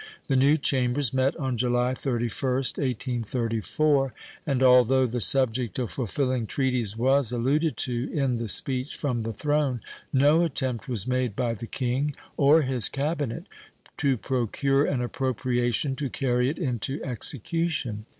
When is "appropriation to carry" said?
15.01-16.49